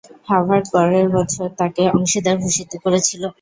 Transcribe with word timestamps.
Harvard 0.27 0.65
পরের 0.73 1.07
বছর 1.17 1.47
তাকে 1.59 1.83
অংশীদার 1.95 2.35
ভূষিত 2.41 2.71
করেছিলো। 2.83 3.27